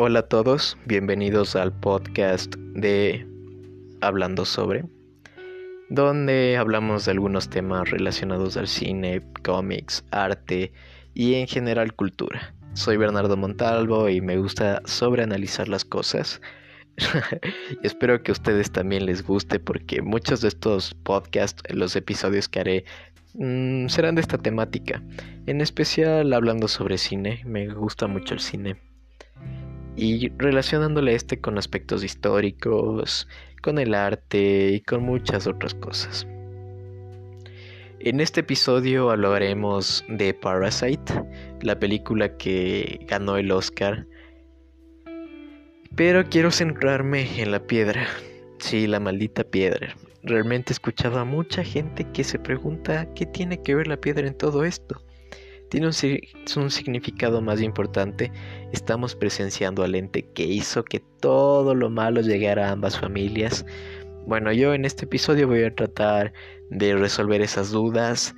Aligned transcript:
Hola 0.00 0.20
a 0.20 0.28
todos, 0.28 0.78
bienvenidos 0.86 1.56
al 1.56 1.72
podcast 1.72 2.54
de 2.54 3.26
Hablando 4.00 4.44
sobre, 4.44 4.84
donde 5.88 6.56
hablamos 6.56 7.04
de 7.04 7.10
algunos 7.10 7.50
temas 7.50 7.90
relacionados 7.90 8.56
al 8.56 8.68
cine, 8.68 9.20
cómics, 9.42 10.04
arte 10.12 10.70
y 11.14 11.34
en 11.34 11.48
general 11.48 11.94
cultura. 11.94 12.54
Soy 12.74 12.96
Bernardo 12.96 13.36
Montalvo 13.36 14.08
y 14.08 14.20
me 14.20 14.38
gusta 14.38 14.82
sobreanalizar 14.84 15.66
las 15.66 15.84
cosas. 15.84 16.40
espero 17.82 18.22
que 18.22 18.30
a 18.30 18.34
ustedes 18.34 18.70
también 18.70 19.04
les 19.04 19.26
guste 19.26 19.58
porque 19.58 20.00
muchos 20.00 20.42
de 20.42 20.48
estos 20.48 20.94
podcasts, 20.94 21.60
los 21.74 21.96
episodios 21.96 22.48
que 22.48 22.60
haré, 22.60 22.84
mm, 23.34 23.88
serán 23.88 24.14
de 24.14 24.20
esta 24.20 24.38
temática. 24.38 25.02
En 25.46 25.60
especial 25.60 26.32
hablando 26.34 26.68
sobre 26.68 26.98
cine, 26.98 27.42
me 27.44 27.66
gusta 27.66 28.06
mucho 28.06 28.34
el 28.34 28.40
cine. 28.40 28.76
Y 30.00 30.28
relacionándole 30.38 31.16
este 31.16 31.40
con 31.40 31.58
aspectos 31.58 32.04
históricos, 32.04 33.26
con 33.62 33.80
el 33.80 33.94
arte 33.94 34.70
y 34.74 34.80
con 34.80 35.02
muchas 35.02 35.48
otras 35.48 35.74
cosas. 35.74 36.24
En 37.98 38.20
este 38.20 38.40
episodio 38.40 39.10
hablaremos 39.10 40.04
de 40.08 40.34
Parasite, 40.34 41.12
la 41.62 41.80
película 41.80 42.36
que 42.36 43.00
ganó 43.08 43.38
el 43.38 43.50
Oscar. 43.50 44.06
Pero 45.96 46.24
quiero 46.26 46.52
centrarme 46.52 47.42
en 47.42 47.50
la 47.50 47.66
piedra. 47.66 48.06
Sí, 48.60 48.86
la 48.86 49.00
maldita 49.00 49.42
piedra. 49.42 49.96
Realmente 50.22 50.70
he 50.70 50.74
escuchado 50.74 51.18
a 51.18 51.24
mucha 51.24 51.64
gente 51.64 52.06
que 52.12 52.22
se 52.22 52.38
pregunta 52.38 53.12
qué 53.14 53.26
tiene 53.26 53.60
que 53.64 53.74
ver 53.74 53.88
la 53.88 53.96
piedra 53.96 54.28
en 54.28 54.38
todo 54.38 54.62
esto. 54.62 55.02
Tiene 55.68 55.86
un, 55.86 56.70
significado 56.70 57.42
más 57.42 57.60
importante. 57.60 58.32
Estamos 58.72 59.14
presenciando 59.14 59.82
al 59.82 59.94
ente 59.94 60.26
que 60.34 60.44
hizo 60.44 60.82
que 60.82 61.02
todo 61.20 61.74
lo 61.74 61.90
malo 61.90 62.22
llegara 62.22 62.68
a 62.68 62.72
ambas 62.72 62.98
familias. 62.98 63.66
Bueno, 64.26 64.52
yo 64.52 64.72
en 64.72 64.84
este 64.84 65.04
episodio 65.04 65.46
voy 65.46 65.64
a 65.64 65.74
tratar 65.74 66.32
de 66.70 66.94
resolver 66.94 67.42
esas 67.42 67.70
dudas, 67.70 68.34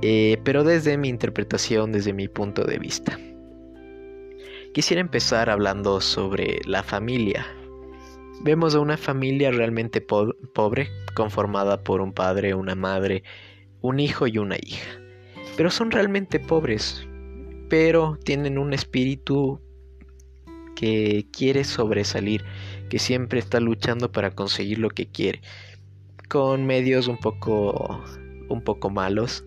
eh, 0.00 0.38
pero 0.44 0.64
desde 0.64 0.96
mi 0.96 1.08
interpretación, 1.08 1.92
desde 1.92 2.14
mi 2.14 2.28
punto 2.28 2.64
de 2.64 2.78
vista. 2.78 3.18
Quisiera 4.72 5.02
empezar 5.02 5.50
hablando 5.50 6.00
sobre 6.00 6.60
la 6.64 6.82
familia. 6.82 7.46
Vemos 8.42 8.74
a 8.74 8.80
una 8.80 8.96
familia 8.96 9.50
realmente 9.50 10.00
pobre, 10.00 10.88
conformada 11.14 11.84
por 11.84 12.00
un 12.00 12.14
padre, 12.14 12.54
una 12.54 12.74
madre, 12.74 13.22
un 13.82 14.00
hijo 14.00 14.26
y 14.26 14.38
una 14.38 14.56
hija. 14.56 15.01
Pero 15.56 15.70
son 15.70 15.90
realmente 15.90 16.40
pobres, 16.40 17.06
pero 17.68 18.18
tienen 18.24 18.58
un 18.58 18.72
espíritu 18.72 19.60
que 20.74 21.26
quiere 21.32 21.64
sobresalir, 21.64 22.44
que 22.88 22.98
siempre 22.98 23.38
está 23.38 23.60
luchando 23.60 24.10
para 24.10 24.30
conseguir 24.30 24.78
lo 24.78 24.88
que 24.88 25.06
quiere 25.06 25.40
con 26.32 26.64
medios 26.64 27.08
un 27.08 27.18
poco, 27.18 28.02
un 28.48 28.62
poco 28.62 28.88
malos. 28.88 29.44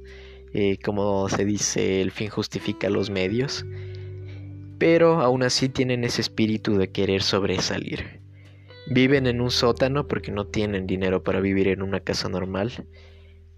Eh, 0.54 0.78
como 0.84 1.28
se 1.30 1.44
dice, 1.44 2.00
el 2.00 2.12
fin 2.12 2.30
justifica 2.30 2.92
los 2.92 3.10
medios. 3.10 3.66
Pero 4.78 5.20
aún 5.22 5.42
así 5.42 5.68
tienen 5.68 6.04
ese 6.04 6.22
espíritu 6.22 6.78
de 6.78 6.92
querer 6.92 7.24
sobresalir. 7.24 8.22
Viven 8.88 9.26
en 9.26 9.42
un 9.42 9.50
sótano 9.50 10.08
porque 10.08 10.32
no 10.32 10.46
tienen 10.46 10.86
dinero 10.86 11.24
para 11.24 11.40
vivir 11.40 11.70
en 11.70 11.82
una 11.82 12.02
casa 12.02 12.30
normal. 12.30 12.86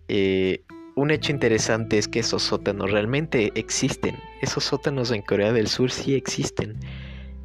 Eh, 0.07 0.63
un 0.97 1.11
hecho 1.11 1.31
interesante 1.31 1.99
es 1.99 2.07
que 2.07 2.19
esos 2.19 2.41
sótanos 2.41 2.91
realmente 2.91 3.51
existen. 3.53 4.15
Esos 4.41 4.63
sótanos 4.63 5.11
en 5.11 5.21
Corea 5.21 5.53
del 5.53 5.67
Sur 5.67 5.91
sí 5.91 6.15
existen. 6.15 6.79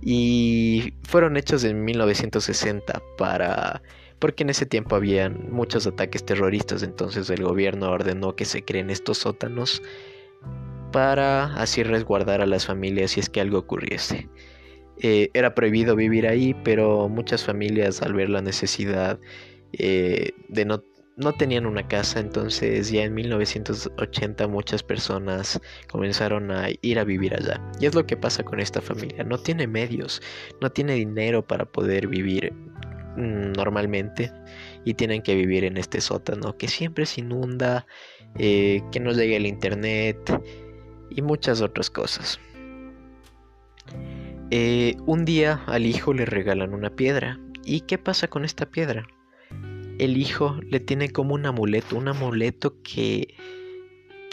Y 0.00 0.94
fueron 1.02 1.36
hechos 1.36 1.62
en 1.62 1.84
1960 1.84 3.02
para 3.18 3.82
porque 4.18 4.44
en 4.44 4.50
ese 4.50 4.66
tiempo 4.66 4.96
habían 4.96 5.50
muchos 5.50 5.86
ataques 5.86 6.24
terroristas, 6.24 6.84
entonces 6.84 7.28
el 7.28 7.42
gobierno 7.42 7.90
ordenó 7.90 8.36
que 8.36 8.44
se 8.44 8.64
creen 8.64 8.88
estos 8.88 9.18
sótanos 9.18 9.82
para 10.92 11.52
así 11.54 11.82
resguardar 11.82 12.40
a 12.40 12.46
las 12.46 12.66
familias 12.66 13.10
si 13.10 13.20
es 13.20 13.28
que 13.28 13.40
algo 13.40 13.58
ocurriese. 13.58 14.28
Eh, 14.98 15.28
era 15.34 15.54
prohibido 15.54 15.96
vivir 15.96 16.26
ahí, 16.26 16.54
pero 16.64 17.08
muchas 17.08 17.44
familias 17.44 18.00
al 18.00 18.14
ver 18.14 18.30
la 18.30 18.40
necesidad 18.40 19.18
eh, 19.72 20.30
de 20.48 20.64
no, 20.64 20.84
no 21.16 21.32
tenían 21.32 21.66
una 21.66 21.86
casa, 21.86 22.20
entonces 22.20 22.90
ya 22.90 23.04
en 23.04 23.14
1980 23.14 24.46
muchas 24.48 24.82
personas 24.82 25.60
comenzaron 25.88 26.50
a 26.50 26.68
ir 26.80 26.98
a 26.98 27.04
vivir 27.04 27.34
allá. 27.34 27.60
Y 27.80 27.86
es 27.86 27.94
lo 27.94 28.06
que 28.06 28.16
pasa 28.16 28.42
con 28.42 28.60
esta 28.60 28.80
familia, 28.80 29.24
no 29.24 29.38
tiene 29.38 29.66
medios, 29.66 30.22
no 30.60 30.70
tiene 30.70 30.94
dinero 30.94 31.46
para 31.46 31.64
poder 31.64 32.08
vivir 32.08 32.52
Mm, 33.16 33.52
normalmente 33.52 34.32
y 34.86 34.94
tienen 34.94 35.22
que 35.22 35.34
vivir 35.34 35.64
en 35.64 35.76
este 35.76 36.00
sótano 36.00 36.56
que 36.56 36.68
siempre 36.68 37.04
se 37.04 37.20
inunda, 37.20 37.86
eh, 38.38 38.82
que 38.90 39.00
no 39.00 39.12
llegue 39.12 39.36
el 39.36 39.46
internet 39.46 40.18
y 41.10 41.20
muchas 41.20 41.60
otras 41.60 41.90
cosas. 41.90 42.40
Eh, 44.50 44.96
un 45.06 45.24
día 45.24 45.62
al 45.66 45.84
hijo 45.86 46.14
le 46.14 46.24
regalan 46.24 46.74
una 46.74 46.90
piedra. 46.90 47.38
¿Y 47.64 47.82
qué 47.82 47.98
pasa 47.98 48.28
con 48.28 48.44
esta 48.44 48.66
piedra? 48.66 49.06
El 50.02 50.16
hijo 50.16 50.58
le 50.68 50.80
tiene 50.80 51.10
como 51.10 51.32
un 51.34 51.46
amuleto, 51.46 51.96
un 51.96 52.08
amuleto 52.08 52.82
que, 52.82 53.36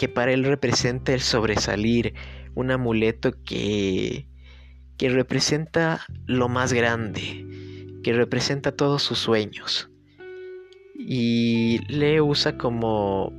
que 0.00 0.08
para 0.08 0.32
él 0.32 0.42
representa 0.42 1.14
el 1.14 1.20
sobresalir, 1.20 2.12
un 2.56 2.72
amuleto 2.72 3.30
que, 3.44 4.26
que 4.96 5.10
representa 5.10 6.00
lo 6.26 6.48
más 6.48 6.72
grande, 6.72 7.46
que 8.02 8.12
representa 8.12 8.72
todos 8.72 9.04
sus 9.04 9.20
sueños 9.20 9.88
y 10.98 11.78
le 11.86 12.20
usa 12.20 12.58
como 12.58 13.32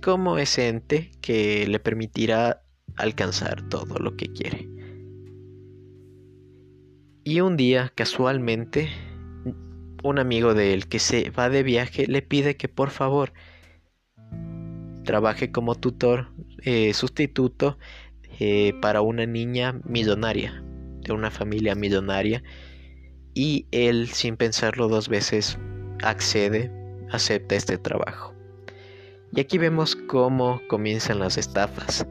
como 0.00 0.38
ese 0.38 0.68
ente 0.68 1.10
que 1.20 1.66
le 1.66 1.80
permitirá 1.80 2.62
alcanzar 2.94 3.68
todo 3.68 3.98
lo 3.98 4.16
que 4.16 4.28
quiere. 4.28 4.68
Y 7.24 7.40
un 7.40 7.56
día, 7.56 7.90
casualmente, 7.96 8.90
un 10.04 10.18
amigo 10.18 10.54
de 10.54 10.74
él 10.74 10.86
que 10.86 10.98
se 10.98 11.30
va 11.30 11.48
de 11.48 11.62
viaje 11.62 12.06
le 12.06 12.22
pide 12.22 12.56
que 12.56 12.68
por 12.68 12.90
favor 12.90 13.32
trabaje 15.04 15.50
como 15.50 15.74
tutor 15.74 16.28
eh, 16.62 16.92
sustituto 16.92 17.78
eh, 18.38 18.74
para 18.82 19.00
una 19.00 19.24
niña 19.26 19.80
millonaria, 19.84 20.62
de 21.00 21.12
una 21.12 21.30
familia 21.30 21.74
millonaria 21.74 22.42
y 23.32 23.66
él 23.70 24.08
sin 24.08 24.36
pensarlo 24.36 24.88
dos 24.88 25.08
veces 25.08 25.58
accede, 26.02 26.70
acepta 27.10 27.54
este 27.54 27.78
trabajo. 27.78 28.34
Y 29.32 29.40
aquí 29.40 29.56
vemos 29.56 29.96
cómo 29.96 30.60
comienzan 30.68 31.18
las 31.18 31.38
estafas. 31.38 32.06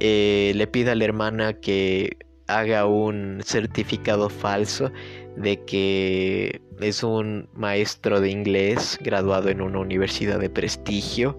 Eh, 0.00 0.52
le 0.56 0.66
pide 0.66 0.90
a 0.90 0.94
la 0.94 1.04
hermana 1.04 1.54
que 1.54 2.18
haga 2.58 2.86
un 2.86 3.40
certificado 3.44 4.28
falso 4.28 4.90
de 5.36 5.62
que 5.64 6.60
es 6.80 7.02
un 7.02 7.48
maestro 7.54 8.20
de 8.20 8.30
inglés 8.30 8.98
graduado 9.02 9.48
en 9.48 9.60
una 9.60 9.78
universidad 9.78 10.38
de 10.38 10.50
prestigio. 10.50 11.38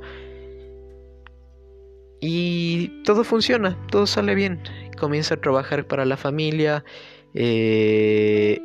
Y 2.19 2.89
todo 3.03 3.23
funciona, 3.23 3.77
todo 3.89 4.05
sale 4.05 4.35
bien. 4.35 4.61
Comienza 4.99 5.35
a 5.35 5.41
trabajar 5.41 5.87
para 5.87 6.05
la 6.05 6.17
familia. 6.17 6.83
Eh, 7.33 8.59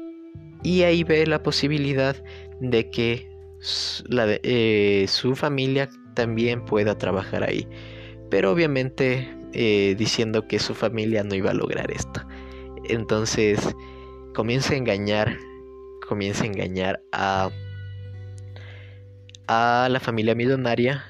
y 0.63 0.83
ahí 0.83 1.05
ve 1.05 1.27
la 1.27 1.43
posibilidad 1.43 2.17
de 2.61 2.91
que 2.91 3.29
eh, 4.43 5.07
su 5.09 5.35
familia 5.35 5.89
también 6.15 6.65
pueda 6.65 6.99
trabajar 6.99 7.45
ahí. 7.45 7.67
Pero 8.31 8.51
obviamente 8.51 9.29
eh, 9.53 9.95
diciendo 9.97 10.47
que 10.47 10.59
su 10.59 10.75
familia 10.75 11.25
no 11.25 11.35
iba 11.35 11.51
a 11.51 11.55
lograr 11.55 11.91
esto. 11.91 12.21
Entonces 12.89 13.75
comienza 14.35 14.75
a 14.75 14.77
engañar, 14.77 15.39
comienza 16.09 16.45
a 16.45 16.47
engañar 16.47 17.01
a, 17.13 17.51
a 19.49 19.89
la 19.91 20.01
familia 20.01 20.35
millonaria 20.35 21.05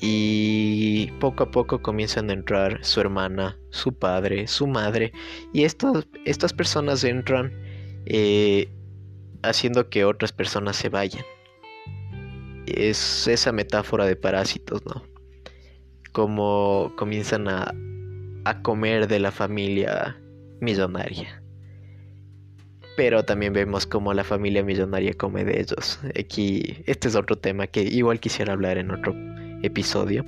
y 0.00 1.10
poco 1.18 1.44
a 1.44 1.50
poco 1.50 1.82
comienzan 1.82 2.30
a 2.30 2.32
entrar 2.32 2.84
su 2.84 3.00
hermana, 3.00 3.58
su 3.70 3.92
padre, 3.92 4.46
su 4.46 4.66
madre 4.66 5.12
y 5.52 5.64
estas 5.64 6.52
personas 6.52 7.02
entran 7.02 7.52
eh, 8.06 8.68
haciendo 9.42 9.88
que 9.90 10.04
otras 10.04 10.32
personas 10.32 10.76
se 10.76 10.88
vayan. 10.88 11.24
Es 12.66 13.26
esa 13.26 13.50
metáfora 13.50 14.04
de 14.04 14.14
parásitos, 14.14 14.84
¿no? 14.86 15.02
Como 16.12 16.92
comienzan 16.96 17.48
a, 17.48 17.74
a 18.44 18.62
comer 18.62 19.08
de 19.08 19.18
la 19.18 19.32
familia 19.32 20.20
millonaria. 20.60 21.42
Pero 22.96 23.24
también 23.24 23.52
vemos 23.52 23.86
como 23.86 24.12
la 24.12 24.24
familia 24.24 24.62
millonaria 24.62 25.14
come 25.14 25.44
de 25.44 25.60
ellos. 25.60 26.00
Aquí, 26.18 26.82
este 26.86 27.08
es 27.08 27.14
otro 27.14 27.36
tema 27.36 27.66
que 27.66 27.82
igual 27.82 28.18
quisiera 28.18 28.52
hablar 28.52 28.78
en 28.78 28.90
otro 28.90 29.14
episodio. 29.62 30.24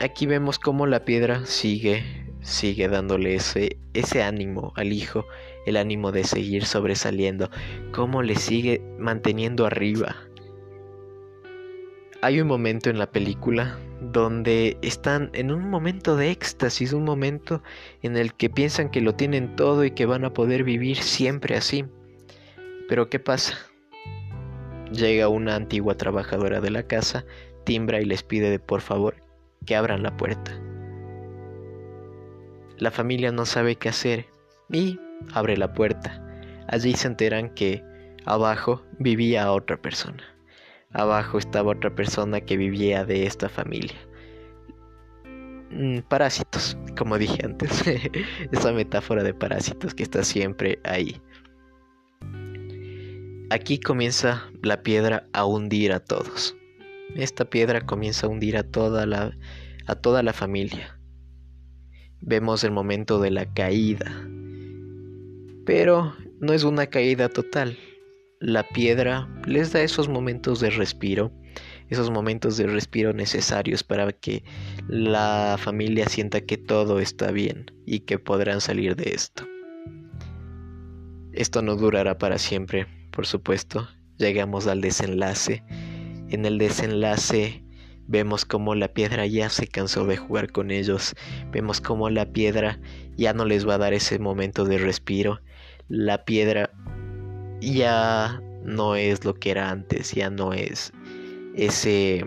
Aquí 0.00 0.26
vemos 0.26 0.58
cómo 0.58 0.86
la 0.86 1.04
piedra 1.04 1.46
sigue 1.46 2.22
sigue 2.42 2.88
dándole 2.88 3.34
ese, 3.36 3.78
ese 3.94 4.22
ánimo 4.22 4.72
al 4.76 4.92
hijo, 4.92 5.26
el 5.64 5.76
ánimo 5.76 6.12
de 6.12 6.24
seguir 6.24 6.64
sobresaliendo, 6.64 7.50
cómo 7.92 8.22
le 8.22 8.36
sigue 8.36 8.82
manteniendo 8.98 9.64
arriba. 9.64 10.16
Hay 12.20 12.40
un 12.40 12.48
momento 12.48 12.90
en 12.90 12.98
la 12.98 13.10
película 13.10 13.78
donde 14.10 14.76
están 14.82 15.30
en 15.32 15.52
un 15.52 15.70
momento 15.70 16.16
de 16.16 16.30
éxtasis, 16.30 16.92
un 16.92 17.04
momento 17.04 17.62
en 18.02 18.16
el 18.16 18.34
que 18.34 18.50
piensan 18.50 18.90
que 18.90 19.00
lo 19.00 19.14
tienen 19.14 19.54
todo 19.54 19.84
y 19.84 19.92
que 19.92 20.06
van 20.06 20.24
a 20.24 20.32
poder 20.32 20.64
vivir 20.64 20.96
siempre 20.96 21.56
así. 21.56 21.84
Pero 22.88 23.08
¿qué 23.08 23.20
pasa? 23.20 23.54
Llega 24.90 25.28
una 25.28 25.54
antigua 25.54 25.96
trabajadora 25.96 26.60
de 26.60 26.70
la 26.70 26.82
casa, 26.82 27.24
timbra 27.64 28.00
y 28.00 28.04
les 28.04 28.22
pide 28.22 28.50
de 28.50 28.58
por 28.58 28.80
favor 28.80 29.16
que 29.64 29.76
abran 29.76 30.02
la 30.02 30.16
puerta. 30.16 30.50
La 32.78 32.90
familia 32.90 33.30
no 33.30 33.46
sabe 33.46 33.76
qué 33.76 33.88
hacer 33.88 34.26
y 34.68 34.98
abre 35.32 35.56
la 35.56 35.72
puerta. 35.72 36.20
Allí 36.66 36.94
se 36.94 37.06
enteran 37.06 37.50
que 37.54 37.84
abajo 38.24 38.82
vivía 38.98 39.52
otra 39.52 39.76
persona. 39.76 40.31
Abajo 40.92 41.38
estaba 41.38 41.72
otra 41.72 41.94
persona 41.94 42.40
que 42.40 42.56
vivía 42.56 43.04
de 43.04 43.26
esta 43.26 43.48
familia. 43.48 43.96
Mm, 45.70 46.00
parásitos, 46.00 46.76
como 46.98 47.18
dije 47.18 47.44
antes. 47.44 47.82
Esa 48.52 48.72
metáfora 48.72 49.22
de 49.22 49.32
parásitos 49.32 49.94
que 49.94 50.02
está 50.02 50.22
siempre 50.22 50.78
ahí. 50.84 51.20
Aquí 53.50 53.78
comienza 53.78 54.50
la 54.62 54.82
piedra 54.82 55.26
a 55.32 55.44
hundir 55.44 55.92
a 55.92 56.00
todos. 56.00 56.56
Esta 57.14 57.44
piedra 57.44 57.80
comienza 57.82 58.26
a 58.26 58.30
hundir 58.30 58.56
a 58.56 58.62
toda 58.62 59.06
la, 59.06 59.36
a 59.86 59.94
toda 59.94 60.22
la 60.22 60.32
familia. 60.32 60.98
Vemos 62.20 62.64
el 62.64 62.70
momento 62.70 63.18
de 63.18 63.30
la 63.30 63.52
caída. 63.52 64.10
Pero 65.64 66.14
no 66.40 66.52
es 66.52 66.64
una 66.64 66.86
caída 66.86 67.28
total. 67.28 67.78
La 68.42 68.64
piedra 68.64 69.28
les 69.46 69.72
da 69.72 69.82
esos 69.82 70.08
momentos 70.08 70.58
de 70.58 70.70
respiro, 70.70 71.32
esos 71.90 72.10
momentos 72.10 72.56
de 72.56 72.66
respiro 72.66 73.12
necesarios 73.12 73.84
para 73.84 74.10
que 74.10 74.42
la 74.88 75.56
familia 75.60 76.08
sienta 76.08 76.40
que 76.40 76.58
todo 76.58 76.98
está 76.98 77.30
bien 77.30 77.66
y 77.86 78.00
que 78.00 78.18
podrán 78.18 78.60
salir 78.60 78.96
de 78.96 79.12
esto. 79.14 79.46
Esto 81.32 81.62
no 81.62 81.76
durará 81.76 82.18
para 82.18 82.36
siempre, 82.36 82.88
por 83.12 83.26
supuesto, 83.26 83.88
llegamos 84.18 84.66
al 84.66 84.80
desenlace. 84.80 85.62
En 86.28 86.44
el 86.44 86.58
desenlace 86.58 87.64
vemos 88.08 88.44
como 88.44 88.74
la 88.74 88.92
piedra 88.92 89.24
ya 89.24 89.50
se 89.50 89.68
cansó 89.68 90.04
de 90.04 90.16
jugar 90.16 90.50
con 90.50 90.72
ellos, 90.72 91.14
vemos 91.52 91.80
como 91.80 92.10
la 92.10 92.32
piedra 92.32 92.80
ya 93.16 93.34
no 93.34 93.44
les 93.44 93.68
va 93.68 93.76
a 93.76 93.78
dar 93.78 93.94
ese 93.94 94.18
momento 94.18 94.64
de 94.64 94.78
respiro, 94.78 95.38
la 95.86 96.24
piedra 96.24 96.72
ya 97.62 98.42
no 98.64 98.96
es 98.96 99.24
lo 99.24 99.34
que 99.34 99.52
era 99.52 99.70
antes, 99.70 100.12
ya 100.12 100.30
no 100.30 100.52
es 100.52 100.92
ese 101.54 102.24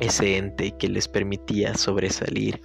ese 0.00 0.38
ente 0.38 0.72
que 0.72 0.88
les 0.88 1.08
permitía 1.08 1.74
sobresalir, 1.74 2.60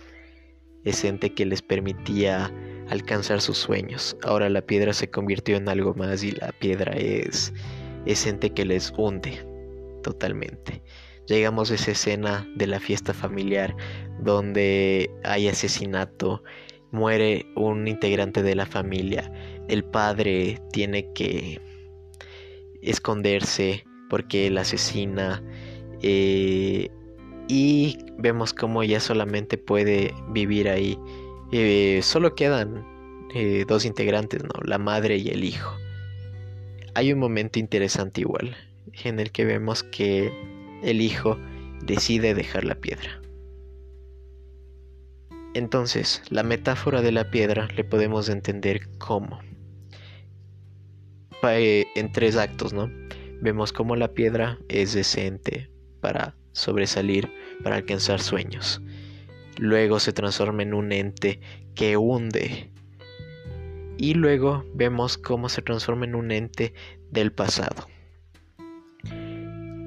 ese 0.85 1.09
ente 1.09 1.33
que 1.33 1.45
les 1.45 1.61
permitía 1.61 2.51
alcanzar 2.89 3.41
sus 3.41 3.57
sueños. 3.57 4.15
Ahora 4.23 4.49
la 4.49 4.61
piedra 4.61 4.93
se 4.93 5.09
convirtió 5.09 5.57
en 5.57 5.67
algo 5.67 5.93
más 5.95 6.23
y 6.23 6.31
la 6.31 6.53
piedra 6.53 6.93
es 6.93 7.53
ese 8.05 8.29
ente 8.29 8.51
que 8.51 8.65
les 8.65 8.93
hunde 8.97 9.45
totalmente. 10.01 10.81
Llegamos 11.27 11.71
a 11.71 11.75
esa 11.75 11.91
escena 11.91 12.47
de 12.55 12.67
la 12.67 12.79
fiesta 12.79 13.13
familiar 13.13 13.75
donde 14.19 15.09
hay 15.23 15.47
asesinato, 15.47 16.43
muere 16.91 17.45
un 17.55 17.87
integrante 17.87 18.43
de 18.43 18.55
la 18.55 18.65
familia, 18.65 19.29
el 19.67 19.83
padre 19.83 20.59
tiene 20.71 21.11
que 21.13 21.59
esconderse 22.81 23.83
porque 24.09 24.47
él 24.47 24.57
asesina 24.57 25.43
eh, 26.01 26.89
y 27.47 27.97
vemos 28.17 28.53
como 28.53 28.83
ya 28.83 28.99
solamente 28.99 29.57
puede 29.57 30.13
vivir 30.31 30.69
ahí 30.69 30.97
eh, 31.51 32.01
solo 32.01 32.35
quedan 32.35 32.85
eh, 33.33 33.65
dos 33.67 33.85
integrantes, 33.85 34.43
¿no? 34.43 34.53
La 34.63 34.77
madre 34.77 35.17
y 35.17 35.29
el 35.29 35.43
hijo. 35.43 35.75
Hay 36.95 37.13
un 37.13 37.19
momento 37.19 37.59
interesante 37.59 38.21
igual, 38.21 38.55
en 39.03 39.19
el 39.19 39.31
que 39.31 39.45
vemos 39.45 39.83
que 39.83 40.31
el 40.83 41.01
hijo 41.01 41.37
decide 41.83 42.33
dejar 42.33 42.63
la 42.63 42.75
piedra. 42.75 43.21
Entonces, 45.53 46.21
la 46.29 46.43
metáfora 46.43 47.01
de 47.01 47.11
la 47.11 47.29
piedra 47.29 47.67
le 47.75 47.83
podemos 47.83 48.27
entender 48.27 48.89
como 48.97 49.39
eh, 51.43 51.87
en 51.95 52.11
tres 52.11 52.37
actos, 52.37 52.73
¿no? 52.73 52.89
Vemos 53.41 53.71
cómo 53.71 53.95
la 53.95 54.13
piedra 54.13 54.57
es 54.69 54.93
decente 54.93 55.69
para 56.01 56.35
sobresalir, 56.51 57.31
para 57.63 57.75
alcanzar 57.75 58.19
sueños. 58.21 58.81
Luego 59.57 59.99
se 59.99 60.13
transforma 60.13 60.63
en 60.63 60.73
un 60.73 60.91
ente 60.91 61.39
que 61.75 61.97
hunde. 61.97 62.71
Y 63.97 64.13
luego 64.13 64.65
vemos 64.73 65.17
cómo 65.17 65.49
se 65.49 65.61
transforma 65.61 66.05
en 66.05 66.15
un 66.15 66.31
ente 66.31 66.73
del 67.11 67.31
pasado. 67.31 67.87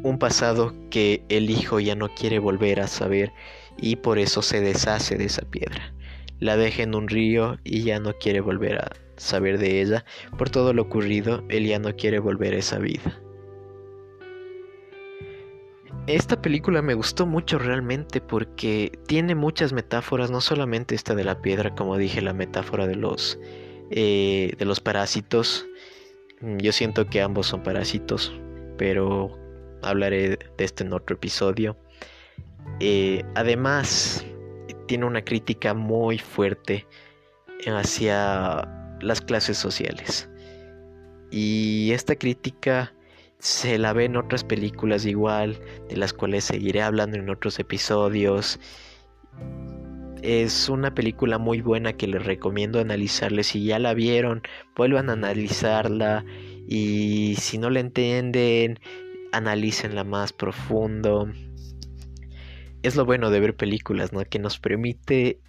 Un 0.03 0.19
pasado 0.19 0.75
que 0.91 1.25
el 1.29 1.51
hijo 1.51 1.81
ya 1.81 1.95
no 1.95 2.09
quiere 2.15 2.39
volver 2.39 2.81
a 2.81 2.87
saber 2.87 3.33
y 3.77 3.97
por 3.97 4.19
eso 4.19 4.43
se 4.43 4.61
deshace 4.61 5.17
de 5.17 5.25
esa 5.25 5.43
piedra. 5.43 5.93
La 6.39 6.57
deja 6.57 6.83
en 6.83 6.95
un 6.95 7.09
río 7.09 7.59
y 7.65 7.83
ya 7.83 7.99
no 7.99 8.15
quiere 8.15 8.41
volver 8.41 8.79
a 8.79 9.08
saber 9.19 9.59
de 9.59 9.83
ella. 9.83 10.05
Por 10.37 10.51
todo 10.51 10.73
lo 10.73 10.83
ocurrido, 10.83 11.45
él 11.49 11.67
ya 11.67 11.79
no 11.79 11.95
quiere 11.95 12.19
volver 12.19 12.55
a 12.55 12.59
esa 12.59 12.79
vida. 12.79 13.21
Esta 16.07 16.41
película 16.41 16.81
me 16.81 16.95
gustó 16.95 17.27
mucho 17.27 17.59
realmente 17.59 18.23
porque 18.23 18.99
tiene 19.07 19.35
muchas 19.35 19.75
metáforas, 19.75 20.31
no 20.31 20.41
solamente 20.41 20.95
esta 20.95 21.15
de 21.15 21.25
la 21.25 21.43
piedra, 21.43 21.75
como 21.75 21.99
dije, 21.99 22.23
la 22.23 22.33
metáfora 22.33 22.87
de 22.87 22.95
los, 22.95 23.39
eh, 23.91 24.55
de 24.57 24.65
los 24.65 24.81
parásitos. 24.81 25.67
Yo 26.41 26.73
siento 26.73 27.05
que 27.07 27.21
ambos 27.21 27.49
son 27.49 27.63
parásitos, 27.63 28.33
pero 28.79 29.39
hablaré 29.83 30.31
de 30.31 30.65
este 30.65 30.83
en 30.83 30.95
otro 30.95 31.17
episodio. 31.17 31.77
Eh, 32.81 33.23
además, 33.35 34.25
tiene 34.87 35.05
una 35.05 35.23
crítica 35.23 35.75
muy 35.75 36.19
fuerte 36.19 36.87
hacia 37.67 38.67
las 39.01 39.21
clases 39.21 39.57
sociales. 39.59 40.29
Y 41.31 41.91
esta 41.93 42.17
crítica 42.17 42.95
se 43.39 43.79
la 43.79 43.93
ve 43.93 44.07
en 44.07 44.17
otras 44.17 44.45
películas 44.45 45.07
igual, 45.07 45.61
de 45.89 45.97
las 45.97 46.13
cuales 46.13 46.45
seguiré 46.45 46.83
hablando 46.83 47.19
en 47.19 47.31
otros 47.31 47.59
episodios. 47.59 48.59
Es 50.23 50.69
una 50.69 50.95
película 50.95 51.39
muy 51.39 51.61
buena 51.61 51.93
que 51.93 52.09
les 52.09 52.25
recomiendo 52.25 52.81
analizarles. 52.81 53.49
Si 53.49 53.65
ya 53.65 53.79
la 53.79 53.95
vieron, 53.95 54.43
vuelvan 54.77 55.11
a 55.11 55.13
analizarla. 55.13 56.25
Y 56.67 57.37
si 57.39 57.59
no 57.59 57.71
la 57.71 57.81
entienden, 57.81 58.81
analícenla 59.33 60.03
más 60.05 60.33
profundo. 60.33 61.31
Es 62.83 62.97
lo 62.97 63.05
bueno 63.05 63.31
de 63.31 63.41
ver 63.41 63.55
películas, 63.55 64.13
¿no? 64.13 64.25
Que 64.25 64.39
nos 64.39 64.59
permite 64.59 65.41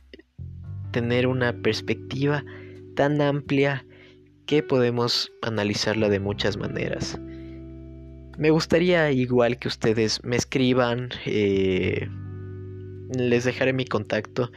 tener 0.92 1.28
una 1.28 1.54
perspectiva 1.54 2.44
tan 2.96 3.22
amplia 3.22 3.86
que 4.46 4.64
podemos 4.64 5.32
analizarla 5.42 6.10
de 6.10 6.20
muchas 6.20 6.58
maneras. 6.58 7.20
Me 8.38 8.52
gustaría 8.52 9.12
igual 9.12 9.60
que 9.60 9.68
ustedes 9.68 10.24
me 10.24 10.36
escriban, 10.36 11.10
eh, 11.26 12.08
les 13.18 13.44
dejaré 13.44 13.74
mi 13.74 13.86
contacto 13.86 14.52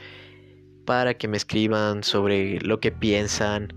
para 0.87 1.15
que 1.15 1.29
me 1.29 1.37
escriban 1.37 2.05
sobre 2.05 2.61
lo 2.61 2.81
que 2.81 2.93
piensan 2.93 3.73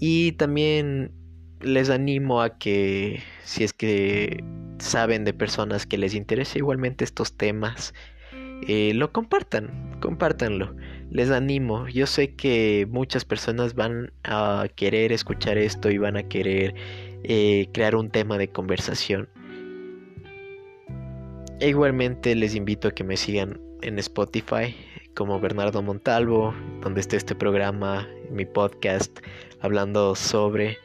y 0.00 0.32
también 0.32 1.12
les 1.60 1.88
animo 1.90 2.42
a 2.42 2.58
que 2.58 3.22
si 3.44 3.64
es 3.64 3.72
que 3.72 4.42
saben 4.78 5.24
de 5.24 5.32
personas 5.32 5.86
que 5.86 5.98
les 5.98 6.14
interese 6.14 6.58
igualmente 6.58 7.04
estos 7.04 7.36
temas, 7.36 7.94
eh, 8.68 8.92
lo 8.94 9.12
compartan, 9.12 9.98
compártanlo. 10.00 10.76
Les 11.14 11.30
animo. 11.30 11.86
Yo 11.86 12.08
sé 12.08 12.34
que 12.34 12.88
muchas 12.90 13.24
personas 13.24 13.76
van 13.76 14.12
a 14.24 14.66
querer 14.74 15.12
escuchar 15.12 15.56
esto 15.58 15.88
y 15.88 15.96
van 15.96 16.16
a 16.16 16.24
querer 16.24 16.74
eh, 17.22 17.68
crear 17.72 17.94
un 17.94 18.10
tema 18.10 18.36
de 18.36 18.48
conversación. 18.48 19.28
E 21.60 21.68
igualmente 21.68 22.34
les 22.34 22.56
invito 22.56 22.88
a 22.88 22.90
que 22.90 23.04
me 23.04 23.16
sigan 23.16 23.60
en 23.82 24.00
Spotify 24.00 24.74
como 25.14 25.38
Bernardo 25.38 25.82
Montalvo, 25.82 26.52
donde 26.80 27.00
esté 27.00 27.16
este 27.16 27.36
programa, 27.36 28.08
mi 28.32 28.44
podcast, 28.44 29.20
hablando 29.60 30.16
sobre. 30.16 30.78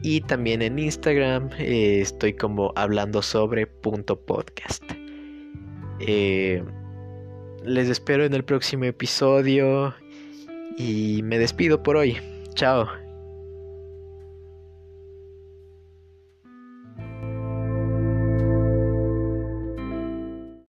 Y 0.00 0.20
también 0.20 0.62
en 0.62 0.78
Instagram 0.78 1.50
eh, 1.58 2.02
estoy 2.02 2.34
como 2.34 2.72
hablando 2.76 3.20
sobre 3.20 3.66
punto 3.66 4.14
podcast. 4.14 4.84
Eh, 5.98 6.62
les 7.64 7.88
espero 7.88 8.24
en 8.24 8.34
el 8.34 8.44
próximo 8.44 8.84
episodio 8.84 9.94
Y 10.76 11.22
me 11.22 11.38
despido 11.38 11.82
por 11.82 11.96
hoy. 11.96 12.18
Chao. 12.54 13.03